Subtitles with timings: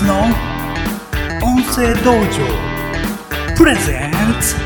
[0.00, 0.22] スの
[1.42, 3.54] 音声道場。
[3.54, 4.56] プレゼンツ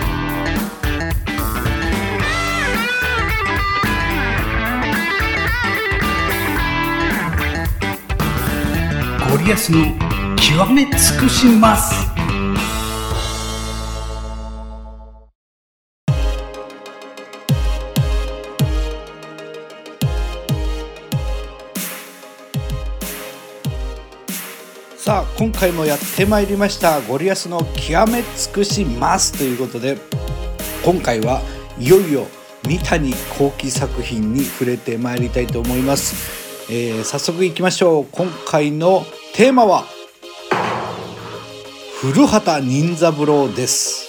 [9.29, 9.85] ゴリアスの
[10.37, 12.04] 極め尽くします。
[25.37, 29.99] 今回もやってまいりましたゴリアスの極め尽くしますということで
[30.85, 31.43] 今回は
[31.79, 32.27] いよいよ
[32.69, 38.07] 三谷幸喜作品に触れてまいりたいと思います、えー早速いきましょう。
[38.13, 39.85] 今回のテーマは
[42.01, 44.04] 古畑任三郎です。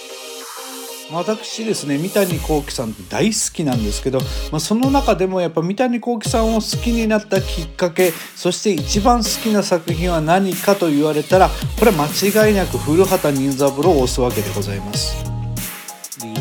[1.12, 4.18] 私ですね三谷幸喜さんって大好きなんですけど、
[4.50, 15.25] まあ、その中でもやっぱ三谷幸喜さんを好きになったきっかけそして一番好きな作品は何かと言われたらこれは間違いなく古畑任三郎を押すわけでございます。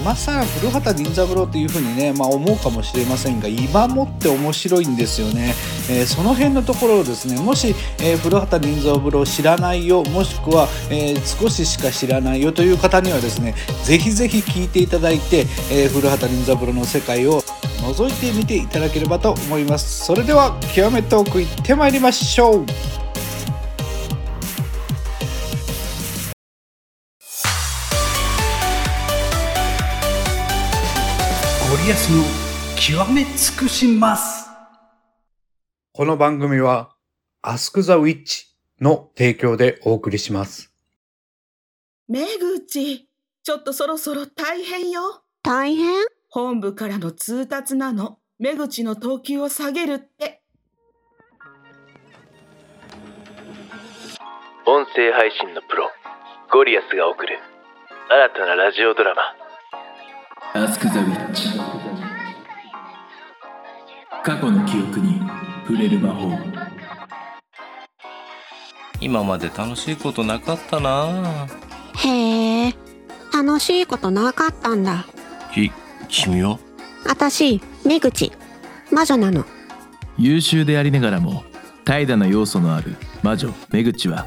[0.06, 5.56] 今更古畑任三郎っていう風にね、まあ、思うかもしれませんが今もって面白いんですよね、
[5.89, 20.06] えーその辺のところをですねもし、えー古畑任三郎知らないよもしくは、えー少ししか知らないよという方にはですねぜひぜひ聞いていただいて、え古畑任三郎の世界を覗いてみていただければと思います。
[20.06, 23.05] それでは極めトークいってまいりましょう。
[31.86, 32.23] ゴリアスの
[32.75, 34.50] 極め尽くします。
[35.94, 36.95] この番組は、
[37.44, 38.47] アスクザウィッチ
[38.81, 40.73] の提供でお送りします。
[42.08, 43.08] めぐち、
[43.44, 45.22] ちょっとそろそろ大変よ。
[45.44, 46.03] 大変？
[46.27, 48.17] 本部からの通達なの。
[48.39, 50.42] めぐちの等級を下げるって。
[54.65, 55.92] 音声配信のプロ
[56.52, 57.37] ゴリアスが送る
[58.10, 59.21] 新たなラジオドラマ
[60.64, 61.55] アスク・ザ・ウィッチ
[64.25, 65.21] 過去の記憶に
[65.67, 66.31] 触れる魔法
[68.99, 71.47] 今まで楽しいことなかったな
[71.97, 72.73] へえ、
[73.31, 75.05] 楽しいことなかったんだ。
[75.53, 75.71] き、
[76.09, 76.58] 君は？
[77.08, 78.31] あたし、めぐち、
[78.91, 79.45] 魔女なの。
[80.17, 81.43] 優秀でありながらも
[81.83, 84.25] 怠惰な要素のある魔女メグチは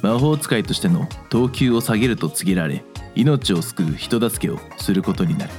[0.00, 2.84] 魔法使いとしての等級を下げると告げられ
[3.16, 5.52] 命を救う人助けをすることになる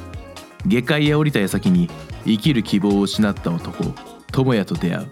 [0.67, 1.89] 下界へ降りた矢先に
[2.25, 3.83] 生きる希望を失った男
[4.31, 5.07] 智也と出会う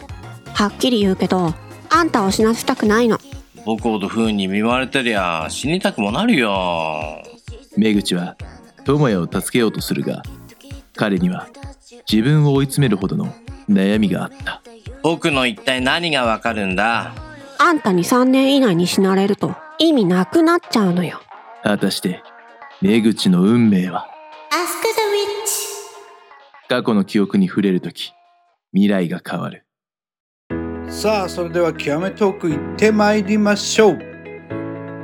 [0.53, 1.53] はっきり言うけど、
[1.90, 3.18] あんたを死なせたくないの。
[3.66, 7.24] 僕ほど不運に見舞われてりゃ死にたくもなるよ。
[7.78, 8.36] メグチは
[8.84, 10.22] 智也を助けようとするが
[10.96, 11.47] 彼には
[12.12, 13.34] 自分を追い詰めるほどの
[13.69, 14.62] 悩みがあった
[15.02, 17.13] 僕の一体何がわかるんだ？
[17.58, 21.22] あんたに3年以内に死なれると意味なくなっちゃうのよ。
[21.63, 22.22] 果たして
[22.81, 24.08] メグチの運命は？
[26.69, 28.13] 過去の記憶に触れるとき
[28.72, 29.66] 未来が変わる
[30.88, 33.97] さあ、それでは極めトーク行ってまいりましょう。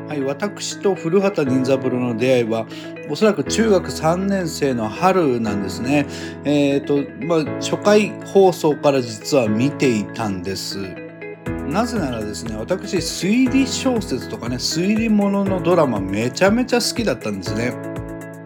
[0.08, 2.66] はい、私と古畑任三郎の出会いは、
[3.10, 6.06] おそらく中学3年生の春なんですね。
[6.46, 10.80] えっ、と、まあ、初回放送から実は見ていたんです。
[11.68, 17.89] なぜならですね、私、推理小説とかね、推理もののドラマめちゃめちゃ好きだったんですね。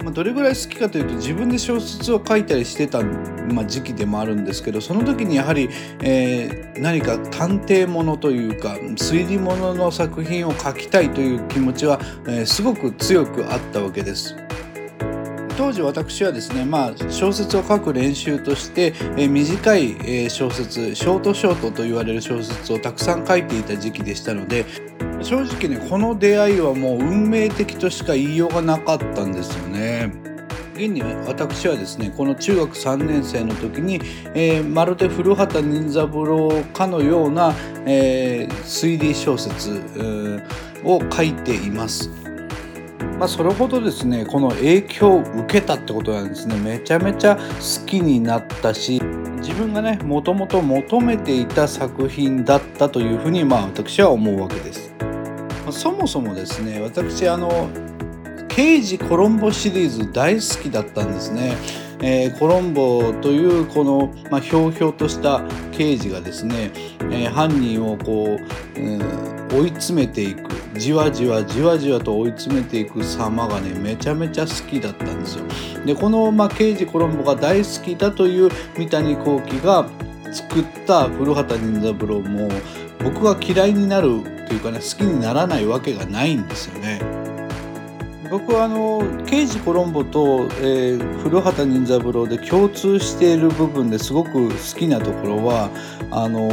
[0.04, 5.70] まあ、どれぐらい好きかというと自分で小説を書いたりしてた、まあ、時期でもあるんですけどその時にやはり、
[6.02, 14.36] えー何か探偵ものというか推理ものの作品を書きたいという気持ちは、えーすごく強くあったわけです。
[15.58, 24.66] 当時私はですね、まあ、小説を書く練習として、えー短い、え小説ショートショートと言われる小説をたくさん書いていた時期でしたので
[25.22, 30.12] 正直ねこの出会いはもう運命的としか言いようがなかったんですよね。
[30.76, 34.00] 現に私はですねこの中学3年生の時に、
[34.34, 37.54] えーまるで古畑任三郎かのような、
[37.86, 39.82] えー推理小説、
[40.84, 42.23] を書いています。
[43.24, 49.02] まあ、それほどですねこの影響を受けたってことなんですねめちゃめちゃ好きになったし
[49.38, 54.94] 自分がねもともと求めていた作品だったというふうにまあ私は思うわけです。
[55.66, 57.70] まそもそもですね私あの
[58.56, 61.58] 刑事コロンボシリーズ大好きだったんですね。
[62.02, 65.42] えーコロンボというこの、まあ、ひょうひょうとした
[65.72, 66.72] 刑事がですね、
[67.12, 68.38] えー犯人をこ
[68.76, 75.46] う、うん追い詰めていくじわじわじわじわと追い詰めていく様がねめちゃめちゃ好きだったんですよ。
[75.86, 79.88] でこの、まあ、刑事コロンボが大好きだという三谷幸喜が
[80.32, 82.50] 作った古畑任三郎も
[83.04, 87.23] 僕が嫌いになるというかね好きにならないわけがないんですよね。
[88.30, 95.70] 僕はあの刑事コロンボと、えー、古畑任三郎で共通している部分ですごく好きなところは
[96.10, 96.50] あの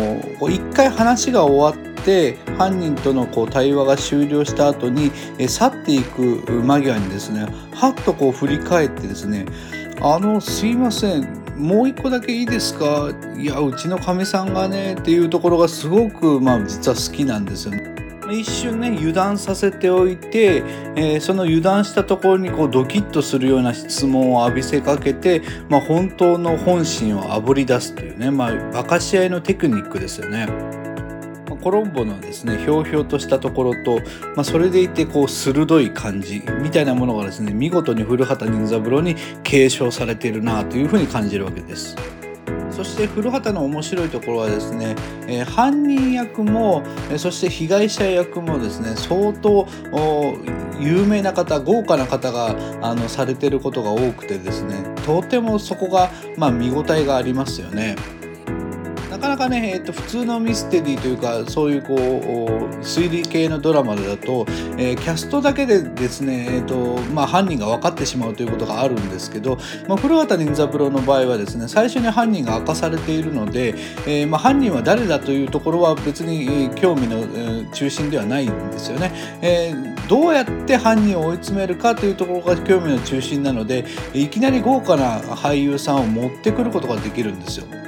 [0.49, 9.47] 一回話が終わって犯人とのこう対話が終了した後に、えー、去っていく間際にですねはっとこう振り返ってですね
[10.03, 13.11] あのすいませんもう一個だけいいですか？
[13.37, 17.80] いやうちのかみさんがねっていうところがすごくまあ実は好きなんですよね。
[18.31, 20.63] 一瞬ね油断させておいて、
[20.97, 30.49] えー、その油断したところにこうドキッとするような質問を浴びせかけて、まあ、本当の本心をあぶり出すというね、まあ、馬鹿し合いのテクニックですよね。
[31.61, 33.99] コロンボのですねひょうひょうとしたところと、
[34.35, 42.20] まあ、それでいてこう鋭い感じみたいなものがですね見事に古畑任三郎に継承されているなというふうに感じるわけです。
[42.71, 44.95] そして古畑の面白いところはですね、
[45.27, 49.67] え、犯人役も、え、そして被害者役もですね相当
[50.81, 57.97] 有名な方豪華な方があのされてることが多くてですねとてもそこが、まあ、見応えがありますよね。
[59.21, 61.99] かなかね、えーと、普通のミステリーというかそういうこう
[62.81, 64.47] 推理系のドラマだと、
[64.79, 73.75] えー、キャストだけでですね、えーとまあ、犯人が分かってしまうということがあるんですけど、まあ、古畑任三郎の場合はですね最初に犯人が明かされているので、
[74.07, 77.21] えー、まあ、犯人は誰だというところは別に、興味の、
[77.73, 79.13] 中心ではないんですよね、
[79.43, 80.09] えー。
[80.09, 87.80] どうやって犯人を追い詰めるかというところが興味の中心なのでいきなり豪華な俳優さんを持ってくることができるんですよ。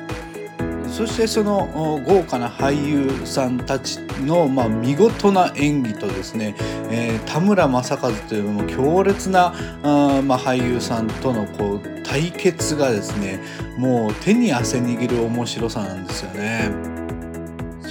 [0.93, 6.55] そしてその豪華な俳優さんたちの、まあ、見事な演技とですね、
[6.91, 13.41] えー、田村正和というも強烈なあ、まあ、俳優さんとのこう対決がですね
[13.79, 16.92] もう手に汗握る面白さなんですよね。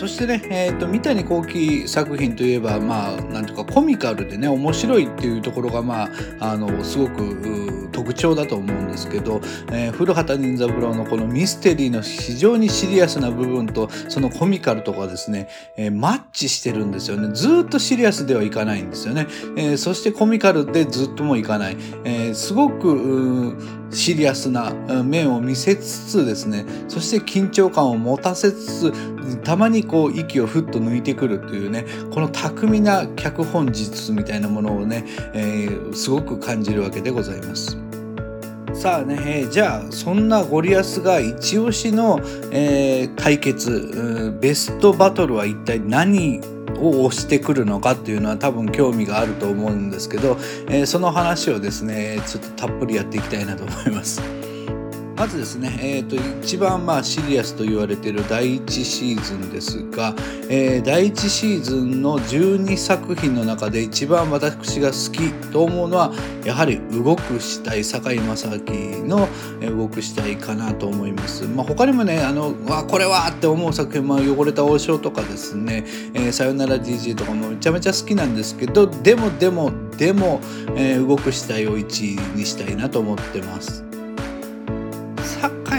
[0.01, 6.09] そしてね、えーと、三谷幸喜作品といえばまあなんとかコミカルでね面白いっていうところがまあ
[6.39, 17.31] あのすごく特徴だと思うんですけど、えー、古畑任三郎のこのミステリーの非常にシリアスな部分とそのコミカルとかですね、えー、マッチしてるんですよね。
[17.35, 24.71] ずっとシリアスではいかないんですよね、えー、そしてコミカルでずっともいかない、えすごくシリアスな
[25.03, 37.77] 面を見せつつですねそして緊張感を持たせつつたまにこう息をふっと抜いてくるというねこの巧みな脚本術みたいなものをね、えー、すごく感じるわけでございます。
[38.73, 42.19] さあね、えー、じゃあそんなゴリアスが一押しの、
[42.51, 46.39] えー、対決ベストバトルは一体何
[46.81, 50.37] を押してくるのかっていうのは多分興味があると思うんですけど、
[50.67, 54.40] えー、その話をですねちょっとたっぷりやっていきたいなと思います。
[55.21, 60.15] まずですね、えーと、一番まあシリアスと言われている第1シーズンですが、
[60.49, 66.11] えー、第1シーズンの12作品の中で一番私が好きと思うのは
[66.43, 69.29] やはり「動く死体」堺正明の
[69.77, 71.43] 「動く死体」かなと思います。
[71.43, 75.85] まあ、他にもねあのわこれはって思う作品、まあ、汚れた王将とかですね
[76.15, 80.41] 「えー、さよなら DJ」とかもめちゃめちゃ好きなんですけどでもでもでも、
[80.75, 83.90] えー、動く死体を1位にしたいなと思ってます。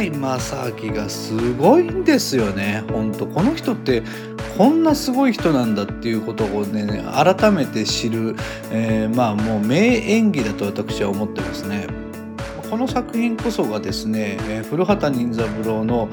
[0.03, 4.03] 井正明がすごいんですよね本当この人って
[4.59, 8.37] こんなすごい人なんだっていうことをね改めて知る、
[8.71, 11.87] えー、まあもう名演技だと私は思ってますね。
[12.71, 16.09] この作品こそがですね古畑任三郎の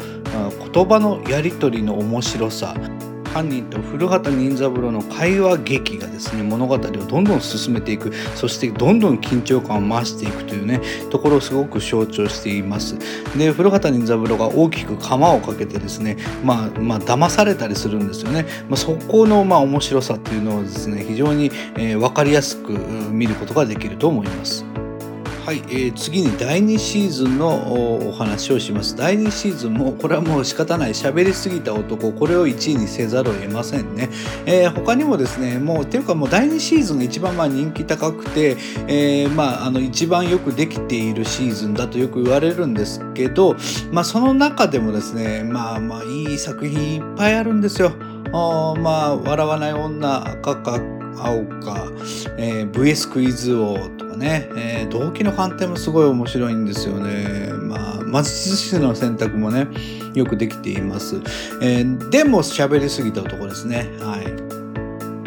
[0.74, 2.76] 言葉のやり取りの面白さ
[3.34, 8.14] 犯人と古畑任三郎の会話劇がですね物語をどんどん進めていく。
[8.36, 12.98] そしてどんどん緊張感を増していくというねところをすごく象徴しています。
[13.38, 22.72] で古畑任三郎が大きく釜をかけてですねまあまあ騙されたりするんですよね、まあ、そこのまあ面白さっていうのをですね非常に、えー、分かりやすく
[23.12, 24.69] 見ることができると思います。
[25.50, 28.96] はい、えー、次に第2シーズンのお話をします。
[28.96, 34.10] 第2シーズンも、これはもう仕方ない、喋りすぎた男、これを1位にせざるを得ませんね。
[34.46, 43.56] えー、他にもですね、もう、っていうかもう第2シーズンが一番まあ人気高くて、えー、まあ、あの、一番よくできているシーズンだとよく言われるんですけど、
[43.92, 47.94] まあ、その中でもですね、まあまあ、いい作品いっぱいあるんですよ。
[48.34, 50.80] あまあ、笑わない女、赤か
[51.18, 51.92] 青か、
[52.38, 57.50] えー、VS クイズ王とね、えー、動機の鑑定もすごい面白いんですよね。
[57.54, 59.68] まあ、魔術師の選択もね、
[60.14, 61.22] よくできています。
[61.62, 63.90] えー、でも喋りすぎた男ですね。
[64.00, 64.60] はい。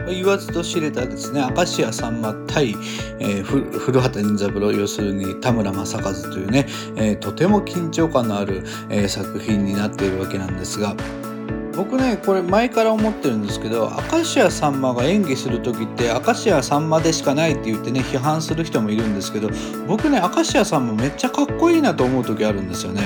[0.09, 2.71] 言わずと知れたですね明石家さんま対、
[3.19, 10.97] えー、古畑任三郎要するに田村正和というね、えー、とても緊張感のある、えー、作品になっているわけなんですが
[11.75, 19.49] 僕ねこれ前から思ってるんですけど明石家さんまが演技する時って明石家さんまでしかないって言ってね批判する人もいるんですけど
[19.87, 23.03] 僕ね明石家さんまめっちゃかっこいいなと思う時あるんですよね。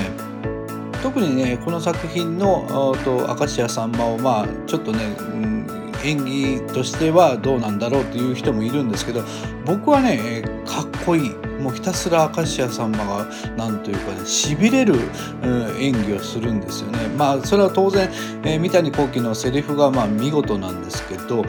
[1.03, 5.56] 特にねこの作品のあと明石家さんまをまあちょっとね、うん
[6.03, 9.23] 演技としてはどうなんだろうっていう人もいるんですけど
[9.65, 11.29] 僕はねかっこいい
[11.61, 13.27] もうひたすら明石家さんまが
[13.57, 14.95] なんというかねしびれる、
[15.43, 17.07] うん演技をするんですよね。
[17.17, 18.09] まあそれは当然、
[18.43, 21.43] えー三谷幸喜のセリフがまあ見事なんですけど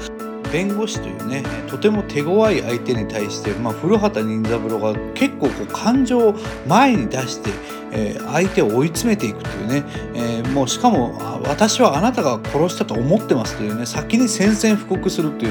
[0.52, 6.34] 弁護士というねとても手強い相手に対して、まあ、古畑任三郎が結構こう感情を
[6.66, 7.50] 前に出して、
[7.92, 15.48] えー相手を追い詰めていくというね、えーもうしかも私はあなたが殺したと思ってますというね先に宣戦布告するとい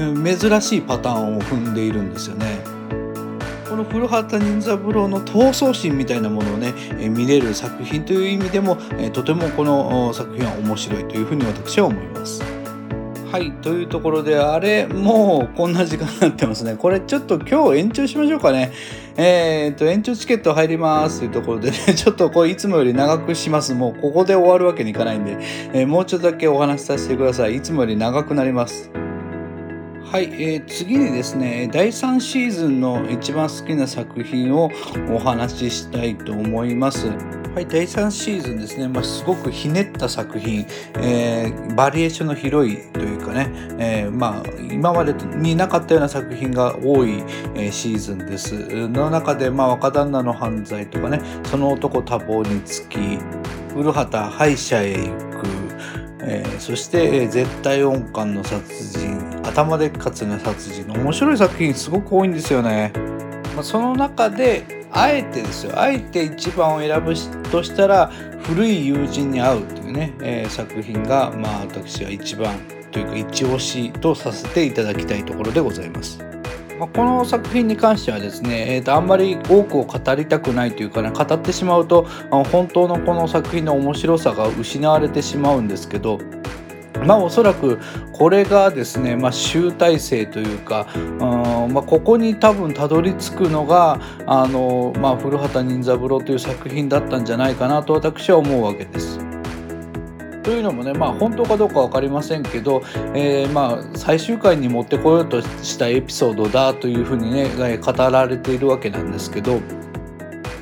[0.00, 2.58] う,、ね、珍しいパターンを踏んでいるんですよね。
[3.68, 12.53] この古畑任三郎の闘争心みたいなものをね、えー見れる作品という意味でも、えーとてもこの作品は面白いというふうに私は思います。
[13.34, 16.76] はいというところであれもうこんな時間になってますね。
[16.76, 18.70] これちょっと今日延長しましょうかね。
[19.16, 23.74] えー、と延長チケット入りますというところでね ちょっとこれいつもより長くします。
[23.74, 25.36] もうここで終わるわけにいかないんで、
[25.72, 27.56] えーもうちょっとだけお話しさせてください。
[27.56, 29.03] いつもより長くなります。
[30.14, 34.70] はい、えー次にですね第3シーズンの一番好きな作品を
[35.10, 37.08] お話ししたいと思います。
[37.08, 40.66] はい、第3シーズンですね、まあ、すごくひねった作品、
[41.00, 47.24] えーバリエーションの広いというかね、えーまあ、今までになかったような作品が多い、
[47.56, 48.54] えーシーズンです。
[48.86, 53.18] の中で、まあ、若旦那の犯罪とかね、その男多忙につき、
[53.74, 55.33] 古畑歯医者へ行く、
[56.26, 62.92] えーそして、え絶対音感の殺人頭でっかつな殺人面白い作品すごく多いんですよね、
[63.54, 65.72] まあ、その中であえてですよ。
[65.78, 67.14] あえて一番を選ぶ
[67.50, 68.10] としたら
[68.44, 72.56] 古い友人に会うというね、えー作品がまあ私は一番
[72.92, 76.33] というか一押しとさせていただきたいところでございます。
[76.78, 86.18] まあこの作品に関してはですね、えーとあんまり多くを語りたくないというかね語ってしまうと本当のこの作品の面白さが失われてしまうんですけど
[87.06, 87.78] まあおそらく
[88.12, 99.23] これがですね、まあ、集大成というか、うんまあ、ここに多分たどり着くのがあの、まあ、古畑任三郎という作品だったんじゃないかなと私は思うわけです。
[100.44, 102.82] というのもね、まあ、本当かどうか分かりませんけど、
[103.14, 109.60] えーまあ、最終回に持ってこようとしたエピソードだというふうにね語られているわけなんですけど、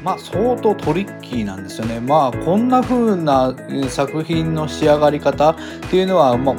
[0.04, 2.00] まあ、相当トリッキーなんですよね。
[2.00, 3.54] まあ、こんな風な
[3.88, 5.56] 作品の仕上がり方っ
[5.90, 6.56] ていうのは、まあ、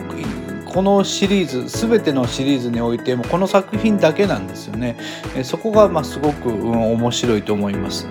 [0.74, 4.98] このシリーズ全てのシリーズにおいてもこの作品だけなんですよね。
[5.44, 8.08] そこがまあすごく、面白いと思います。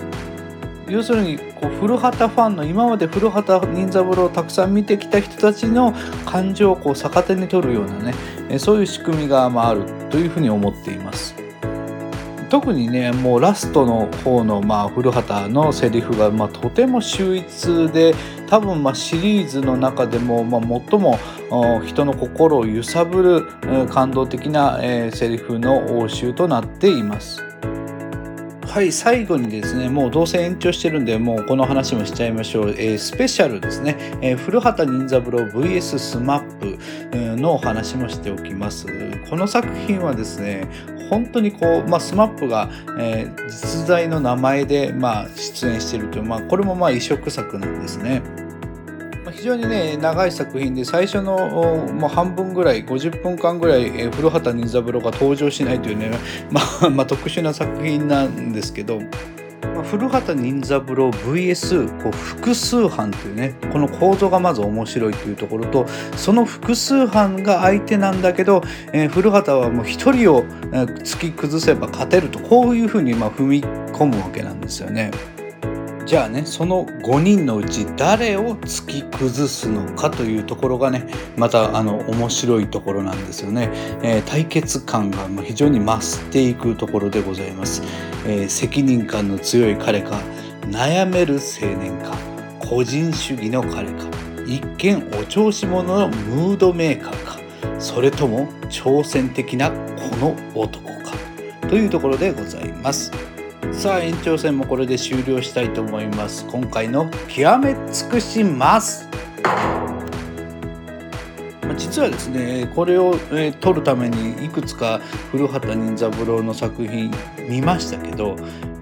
[0.93, 5.95] 要するにこう古畑ファンの今まで古畑任三郎をたくさん見てきた人たちの
[6.27, 8.15] 感情をこう逆手に取るようなね
[8.51, 11.35] えそういう仕組みがまああるというふうに思っています。
[12.51, 18.15] 特にねもうラストの方の、まあ、古畑のセリフが、まあ、とても秀逸で
[18.47, 21.19] 多分、ま、シリーズの中でも、まあ、最も
[21.87, 27.52] 人の心を揺さぶる感動的な、えーセリフの応酬となっています。
[28.73, 38.87] はい最後にですねもうどうせ延長してるんでもうこの話もしちゃいましょう、えースペシャルですね、えー古畑任三郎 VS SMAPのお話もしておきます。
[39.29, 40.67] この作品はですね
[41.11, 48.23] 本当にこう、まあ、 SMAPが、えー実在の名前で、まあ、出演してるという、まあ、これもまあ異色作なんですね。
[49.43, 56.13] 非常にね長い作品で最初のもう半分ぐらい50分間ぐらい、え古畑任三郎が登場しないというね、
[56.49, 75.11] まあまあ、特殊な作品なんですけど、まあ、古畑任三郎 VS こう複数犯というねこの構造がまず面白いというところとその複数犯が相手なんだけど、えー古畑はもう一人を突き崩せば勝てるとこういうふうにまあ踏み込むわけなんですよね。
[76.05, 81.07] じゃあねその5人のうち誰を突き崩すのかというところがね
[81.37, 83.71] またあの面白いところなんですよね、
[84.03, 87.83] えー対決感がま非常に増していくところでございます、
[88.27, 90.21] えー責任感の強い彼か
[90.63, 92.17] 悩める青年か
[92.61, 94.07] 個人主義の彼か
[94.47, 97.39] 一見お調子者のムードメーカーか
[97.79, 99.77] それとも挑戦的なこ
[100.17, 101.17] の男か
[101.69, 103.32] というところでございます。
[103.73, 106.47] さあ延長戦もこれで終了したいと思います。
[106.47, 109.09] 今回の極め尽くします。
[111.77, 115.01] 実はですねこれを、えー撮るためにいくつか
[115.33, 117.11] 古畑任三郎の作品
[117.49, 118.37] 見ましたけど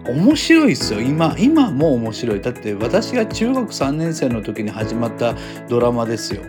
[0.07, 1.01] 面白いですよ。
[1.01, 2.41] 今今も面白い。
[2.41, 5.35] だって私が中学3年生の時に始まった
[5.69, 6.43] ドラマですよ。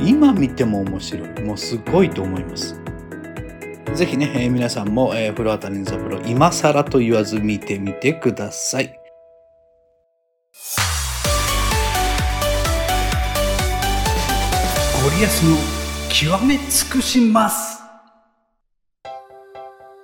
[0.00, 1.42] 今見ても面白い。
[1.42, 2.85] もうすごいと思います。
[3.94, 8.88] ぜひね、えー皆さんも、えー、古畑任三郎今更と言わず見てみてください。
[15.02, 15.56] ゴリアスの
[16.08, 17.82] 極め尽くします。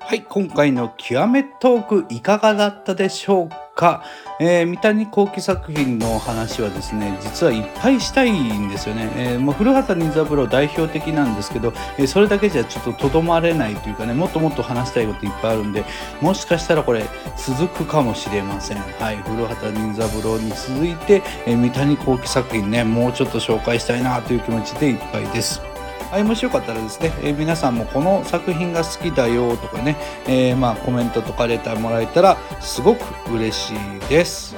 [0.01, 4.03] はい、今回の極めトークいかがだったでしょうか、
[4.41, 15.85] えー三谷幸喜作品の話はですね実はいっぱいしたいんですよね、えーまあ、古畑任三郎代表的なんですけど、えーそれだけじゃちょっととどまれないというかねもっともっと話したいこといっぱいあるんで
[16.21, 17.05] もしかしたらこれ
[17.37, 18.79] 続くかもしれません。
[18.79, 25.72] はい古畑任三郎に続いて、え三谷幸喜作品ねもうちょっと紹介したいなという気持ちでいっぱいです。
[26.13, 33.01] はい、もしよかったらですね、えー皆さんもこの作品が好きだよとかね、えーまあコメントとかレターもらえたらすごく
[33.33, 34.55] 嬉しいです。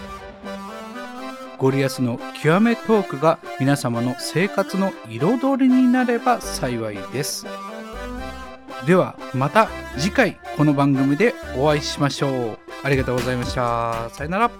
[1.56, 7.46] ゴリアスの極めトークが皆様の生活の彩りになれば幸いです。
[8.84, 12.58] ではまた次回この番組でお会いしましょう。
[12.82, 14.10] ありがとうございました。
[14.10, 14.50] さよなら。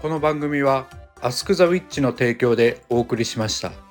[0.00, 0.86] この番組は
[1.20, 3.87] アスクザウィッチの提供でお送りしました。